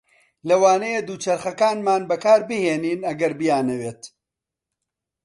[0.49, 4.01] لەوانەیە دووچەرخەکانمان بەکاربهێنن ئەگەر بیانەوێت.